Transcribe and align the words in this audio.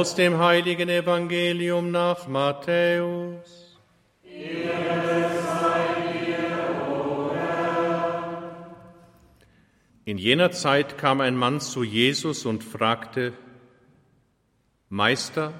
aus 0.00 0.14
dem 0.14 0.38
heiligen 0.38 0.88
Evangelium 0.88 1.90
nach 1.90 2.26
Matthäus. 2.26 3.76
In 10.06 10.16
jener 10.16 10.52
Zeit 10.52 10.96
kam 10.96 11.20
ein 11.20 11.36
Mann 11.36 11.60
zu 11.60 11.84
Jesus 11.84 12.46
und 12.46 12.64
fragte, 12.64 13.34
Meister, 14.88 15.52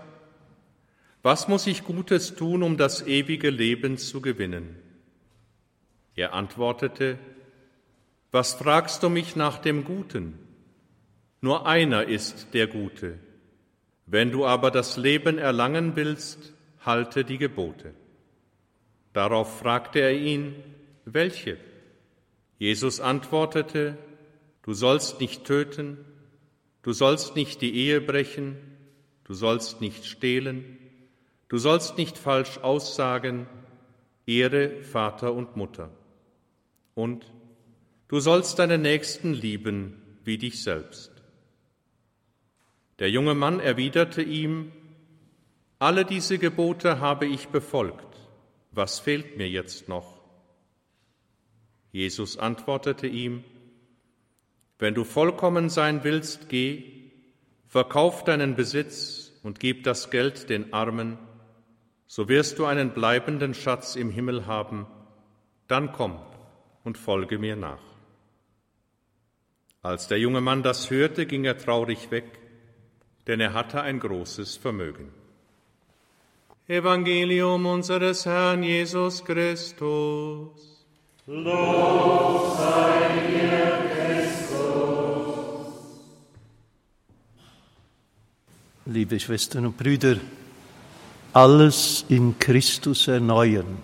was 1.22 1.46
muss 1.46 1.66
ich 1.66 1.84
Gutes 1.84 2.34
tun, 2.34 2.62
um 2.62 2.78
das 2.78 3.06
ewige 3.06 3.50
Leben 3.50 3.98
zu 3.98 4.22
gewinnen? 4.22 4.74
Er 6.16 6.32
antwortete, 6.32 7.18
Was 8.30 8.54
fragst 8.54 9.02
du 9.02 9.10
mich 9.10 9.36
nach 9.36 9.58
dem 9.58 9.84
Guten? 9.84 10.38
Nur 11.42 11.66
einer 11.66 12.04
ist 12.04 12.54
der 12.54 12.68
Gute. 12.68 13.18
Wenn 14.10 14.32
du 14.32 14.44
aber 14.44 14.72
das 14.72 14.96
Leben 14.96 15.38
erlangen 15.38 15.94
willst, 15.94 16.52
halte 16.80 17.24
die 17.24 17.38
Gebote. 17.38 17.94
Darauf 19.12 19.60
fragte 19.60 20.00
er 20.00 20.12
ihn, 20.12 20.56
welche? 21.04 21.58
Jesus 22.58 23.00
antwortete, 23.00 23.96
Du 24.62 24.74
sollst 24.74 25.20
nicht 25.20 25.44
töten, 25.44 25.96
du 26.82 26.92
sollst 26.92 27.34
nicht 27.36 27.62
die 27.62 27.74
Ehe 27.74 28.00
brechen, 28.00 28.56
du 29.24 29.32
sollst 29.32 29.80
nicht 29.80 30.04
stehlen, 30.04 30.76
Du 31.50 31.58
sollst 31.58 31.98
nicht 31.98 32.16
falsch 32.16 32.58
aussagen, 32.58 33.48
Ehre 34.24 34.82
Vater 34.84 35.32
und 35.32 35.56
Mutter. 35.56 35.90
Und 36.94 37.26
du 38.06 38.20
sollst 38.20 38.60
deinen 38.60 38.82
Nächsten 38.82 39.34
lieben 39.34 40.00
wie 40.22 40.38
dich 40.38 40.62
selbst. 40.62 41.19
Der 43.00 43.10
junge 43.10 43.34
Mann 43.34 43.60
erwiderte 43.60 44.22
ihm, 44.22 44.72
alle 45.78 46.04
diese 46.04 46.38
Gebote 46.38 47.00
habe 47.00 47.26
ich 47.26 47.48
befolgt, 47.48 48.06
was 48.72 49.00
fehlt 49.00 49.38
mir 49.38 49.48
jetzt 49.48 49.88
noch? 49.88 50.20
Jesus 51.92 52.38
antwortete 52.38 53.06
ihm, 53.06 53.42
wenn 54.78 54.94
du 54.94 55.04
vollkommen 55.04 55.70
sein 55.70 56.04
willst, 56.04 56.50
geh, 56.50 57.10
verkauf 57.66 58.24
deinen 58.24 58.54
Besitz 58.54 59.32
und 59.42 59.60
gib 59.60 59.84
das 59.84 60.10
Geld 60.10 60.50
den 60.50 60.74
Armen, 60.74 61.16
so 62.06 62.28
wirst 62.28 62.58
du 62.58 62.66
einen 62.66 62.90
bleibenden 62.90 63.54
Schatz 63.54 63.96
im 63.96 64.10
Himmel 64.10 64.46
haben, 64.46 64.86
dann 65.68 65.92
komm 65.92 66.18
und 66.84 66.98
folge 66.98 67.38
mir 67.38 67.56
nach. 67.56 67.80
Als 69.80 70.08
der 70.08 70.18
junge 70.18 70.42
Mann 70.42 70.62
das 70.62 70.90
hörte, 70.90 71.24
ging 71.24 71.44
er 71.44 71.56
traurig 71.56 72.10
weg, 72.10 72.39
denn 73.26 73.40
er 73.40 73.52
hatte 73.52 73.82
ein 73.82 74.00
großes 74.00 74.56
Vermögen. 74.56 75.08
Evangelium 76.68 77.66
unseres 77.66 78.26
Herrn 78.26 78.62
Jesus 78.62 79.24
Christus. 79.24 80.84
Lob 81.26 82.56
sei 82.56 83.08
dir, 83.28 83.90
Christus. 83.94 85.74
Liebe 88.86 89.18
Schwestern 89.18 89.66
und 89.66 89.76
Brüder, 89.76 90.16
alles 91.32 92.04
in 92.08 92.38
Christus 92.38 93.08
erneuern. 93.08 93.78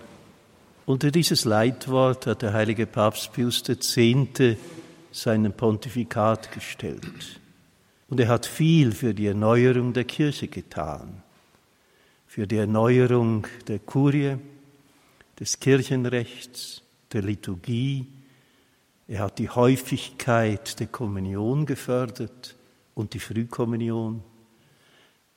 Unter 0.85 1.11
dieses 1.11 1.43
Leitwort 1.43 2.25
hat 2.25 2.41
der 2.41 2.53
heilige 2.53 2.85
Papst 2.85 3.33
Pius 3.33 3.61
X. 3.67 3.97
seinen 5.11 5.51
Pontifikat 5.51 6.53
gestellt. 6.53 7.41
Und 8.09 8.19
er 8.19 8.29
hat 8.29 8.45
viel 8.45 8.93
für 8.93 9.13
die 9.13 9.27
Erneuerung 9.27 9.93
der 9.93 10.05
Kirche 10.05 10.47
getan, 10.47 11.21
für 12.25 12.47
die 12.47 12.57
Erneuerung 12.57 13.47
der 13.67 13.79
Kurie, 13.79 14.37
des 15.39 15.59
Kirchenrechts, 15.59 16.81
der 17.11 17.21
Liturgie. 17.21 18.07
Er 19.07 19.19
hat 19.19 19.39
die 19.39 19.49
Häufigkeit 19.49 20.79
der 20.79 20.87
Kommunion 20.87 21.65
gefördert 21.65 22.55
und 22.95 23.13
die 23.13 23.19
Frühkommunion 23.19 24.23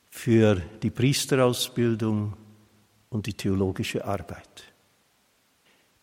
für 0.09 0.61
die 0.81 0.89
Priesterausbildung 0.89 2.33
und 3.09 3.25
die 3.27 3.33
theologische 3.33 4.03
Arbeit. 4.05 4.65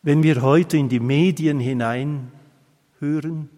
Wenn 0.02 0.22
wir 0.22 0.42
heute 0.42 0.76
in 0.76 0.88
die 0.88 1.00
Medien 1.00 1.58
hinein 1.58 2.30
hören 3.00 3.50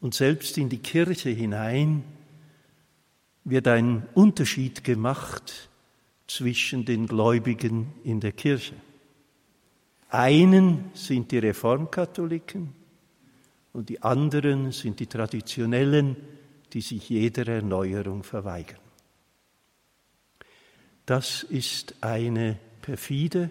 und 0.00 0.14
selbst 0.14 0.58
in 0.58 0.68
die 0.68 0.78
Kirche 0.78 1.30
hinein, 1.30 2.04
wird 3.44 3.68
ein 3.68 4.06
Unterschied 4.14 4.84
gemacht 4.84 5.68
zwischen 6.26 6.84
den 6.84 7.06
Gläubigen 7.06 7.92
in 8.02 8.20
der 8.20 8.32
Kirche. 8.32 8.74
Einen 10.08 10.90
sind 10.94 11.30
die 11.32 11.38
Reformkatholiken 11.38 12.72
und 13.72 13.88
die 13.88 14.00
anderen 14.02 14.72
sind 14.72 15.00
die 15.00 15.06
Traditionellen, 15.06 16.16
die 16.72 16.80
sich 16.80 17.08
jeder 17.08 17.46
Erneuerung 17.48 18.22
verweigern. 18.22 18.78
Das 21.06 21.42
ist 21.42 21.94
eine 22.00 22.58
perfide, 22.80 23.50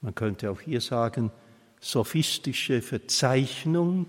man 0.00 0.14
könnte 0.14 0.50
auch 0.50 0.60
hier 0.60 0.80
sagen, 0.80 1.30
sophistische 1.80 2.82
Verzeichnung 2.82 4.08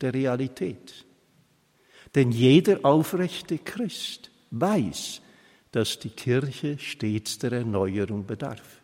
der 0.00 0.14
Realität. 0.14 1.04
Denn 2.14 2.30
jeder 2.30 2.84
aufrechte 2.84 3.58
Christ 3.58 4.30
weiß, 4.50 5.22
dass 5.70 5.98
die 5.98 6.10
Kirche 6.10 6.78
stets 6.78 7.38
der 7.38 7.52
Erneuerung 7.52 8.26
bedarf. 8.26 8.80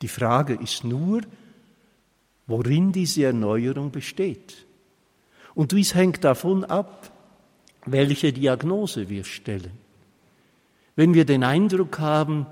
Die 0.00 0.08
Frage 0.08 0.54
ist 0.54 0.84
nur, 0.84 1.20
worin 2.46 2.92
diese 2.92 3.24
Erneuerung 3.24 3.90
besteht. 3.90 4.66
Und 5.54 5.72
dies 5.72 5.94
hängt 5.94 6.24
davon 6.24 6.64
ab, 6.64 7.10
welche 7.86 8.32
Diagnose 8.32 9.08
wir 9.08 9.24
stellen. 9.24 9.72
Wenn 10.96 11.14
wir 11.14 11.24
den 11.24 11.44
Eindruck 11.44 11.98
haben, 11.98 12.46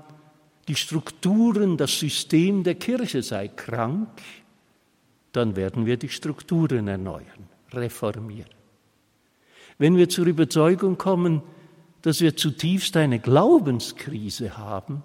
die 0.67 0.75
Strukturen, 0.75 1.77
das 1.77 1.99
System 1.99 2.63
der 2.63 2.75
Kirche 2.75 3.23
sei 3.23 3.47
krank, 3.47 4.09
dann 5.31 5.55
werden 5.55 5.85
wir 5.85 5.97
die 5.97 6.09
Strukturen 6.09 6.87
erneuern, 6.87 7.49
reformieren. 7.71 8.62
Wenn 9.77 9.97
wir 9.97 10.09
zur 10.09 10.27
Überzeugung 10.27 10.97
kommen, 10.97 11.41
dass 12.01 12.21
wir 12.21 12.35
zutiefst 12.35 12.97
eine 12.97 13.19
Glaubenskrise 13.19 14.57
haben, 14.57 15.03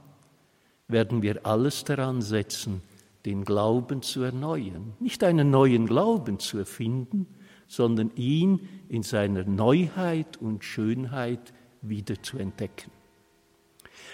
werden 0.88 1.22
wir 1.22 1.46
alles 1.46 1.84
daran 1.84 2.22
setzen, 2.22 2.82
den 3.24 3.44
Glauben 3.44 4.02
zu 4.02 4.22
erneuern. 4.22 4.94
Nicht 5.00 5.22
einen 5.22 5.50
neuen 5.50 5.86
Glauben 5.86 6.38
zu 6.38 6.58
erfinden, 6.58 7.26
sondern 7.66 8.10
ihn 8.16 8.68
in 8.88 9.02
seiner 9.02 9.44
Neuheit 9.44 10.38
und 10.38 10.64
Schönheit 10.64 11.52
wieder 11.82 12.22
zu 12.22 12.38
entdecken. 12.38 12.90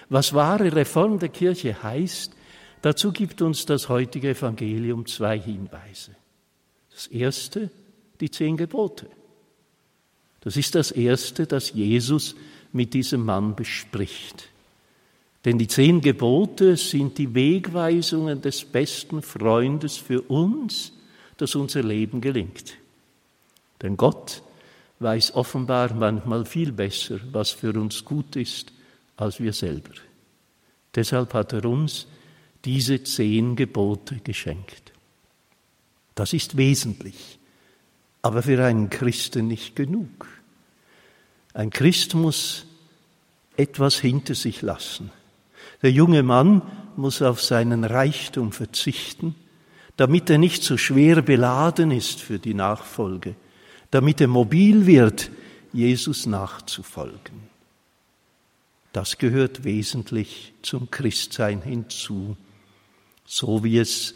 Was 0.09 0.35
wahre 0.35 0.75
Reform 0.75 1.19
der 1.19 1.29
Kirche 1.29 1.83
heißt, 1.83 2.35
dazu 2.83 3.13
gibt 3.13 3.41
uns 3.41 3.65
das 3.65 3.89
heutige 3.89 4.31
Evangelium 4.31 5.07
zwei 5.07 5.39
Hinweise. 5.39 6.17
Das 6.91 7.07
erste, 7.07 7.71
die 8.21 8.31
zehn 8.31 8.57
Gebote. 8.57 9.09
Das 10.45 10.57
ist 10.57 10.75
das 10.75 10.91
erste, 10.91 11.47
das 11.47 11.73
Jesus 11.73 12.37
mit 12.73 12.95
diesem 12.95 13.25
Mann 13.25 13.57
bespricht. 13.57 14.49
Denn 15.45 15.59
die 15.59 15.69
zehn 15.69 16.01
Gebote 16.01 16.77
sind 16.77 17.19
die 17.19 17.35
Wegweisungen 17.35 18.41
des 18.41 18.65
besten 18.65 19.23
Freundes 19.23 19.97
für 19.97 20.23
uns, 20.23 20.93
dass 21.37 21.55
unser 21.55 21.83
Leben 21.83 22.21
gelingt. 22.21 22.75
Denn 23.83 23.97
Gott 23.97 24.43
weiß 25.01 25.35
offenbar 25.35 25.93
manchmal 25.93 26.47
viel 26.47 26.73
besser, 26.73 27.21
was 27.33 27.51
für 27.51 27.73
uns 27.79 28.05
gut 28.05 28.37
ist, 28.37 28.73
als 29.17 29.41
wir 29.41 29.53
selber. 29.53 29.93
Deshalb 30.95 31.35
hat 31.35 31.53
er 31.53 31.65
uns 31.65 32.07
diese 32.65 33.03
zehn 33.03 33.57
Gebote 33.57 34.21
geschenkt. 34.25 34.93
Das 36.15 36.33
ist 36.33 36.57
wesentlich, 36.57 37.39
aber 38.25 38.43
für 38.43 38.65
einen 38.65 38.89
Christen 38.89 39.49
nicht 39.49 39.77
genug. 39.77 40.27
Ein 41.53 41.69
Christ 41.69 42.15
muss 42.15 42.65
etwas 43.55 43.97
hinter 44.01 44.35
sich 44.35 44.63
lassen. 44.63 45.11
Der 45.83 45.93
junge 45.93 46.23
Mann 46.23 46.63
muss 46.97 47.21
auf 47.21 47.43
seinen 47.43 47.85
Reichtum 47.85 48.51
verzichten, 48.51 49.35
damit 49.99 50.31
er 50.31 50.39
nicht 50.39 50.63
so 50.63 50.79
schwer 50.79 51.21
beladen 51.21 51.91
ist 51.91 52.19
für 52.19 52.39
die 52.39 52.55
Nachfolge, 52.55 53.35
damit 53.91 54.23
er 54.23 54.29
mobil 54.29 54.87
wird, 54.87 55.31
Jesus 55.75 56.25
nachzufolgen. 56.25 57.51
Das 58.95 59.19
gehört 59.19 59.65
wesentlich 59.65 60.55
zum 60.63 60.91
Christsein 60.91 61.61
hinzu, 61.61 62.39
so 63.27 63.63
wie 63.65 63.77
es 63.77 64.15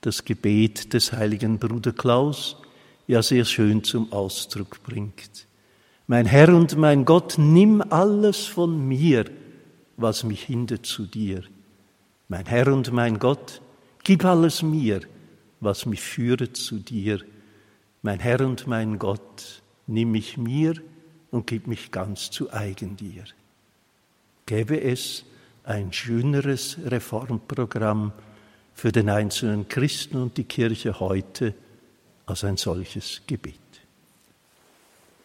das 0.00 0.24
Gebet 0.24 0.94
des 0.94 1.12
heiligen 1.12 1.58
Bruder 1.58 1.92
Klaus 1.92 2.56
ja 3.12 3.22
sehr 3.22 3.44
schön 3.44 3.84
zum 3.84 4.10
Ausdruck 4.10 4.82
bringt. 4.82 5.46
Mein 6.06 6.24
Herr 6.24 6.48
und 6.48 6.78
mein 6.78 7.04
Gott, 7.04 7.34
nimm 7.36 7.82
alles 7.82 8.46
von 8.46 8.88
mir, 8.88 9.26
was 9.98 10.24
mich 10.24 10.44
hindert 10.44 10.86
zu 10.86 11.04
dir. 11.04 11.42
Mein 12.28 12.46
Herr 12.46 12.72
und 12.72 12.90
mein 12.90 13.18
Gott, 13.18 13.60
gib 14.02 14.24
alles 14.24 14.62
mir, 14.62 15.02
was 15.60 15.84
mich 15.84 16.00
führet 16.00 16.56
zu 16.56 16.78
dir. 16.78 17.20
Mein 18.00 18.18
Herr 18.18 18.40
und 18.40 18.66
mein 18.66 18.98
Gott, 18.98 19.62
nimm 19.86 20.12
mich 20.12 20.38
mir 20.38 20.72
und 21.30 21.46
gib 21.46 21.66
mich 21.66 21.90
ganz 21.90 22.30
zu 22.30 22.50
eigen 22.50 22.96
dir. 22.96 23.24
Gäbe 24.46 24.80
es 24.80 25.26
ein 25.64 25.92
schöneres 25.92 26.78
Reformprogramm 26.86 28.12
für 28.72 28.90
den 28.90 29.10
einzelnen 29.10 29.68
Christen 29.68 30.16
und 30.16 30.38
die 30.38 30.44
Kirche 30.44 30.98
heute 30.98 31.54
als 32.26 32.44
ein 32.44 32.56
solches 32.56 33.22
Gebet. 33.26 33.61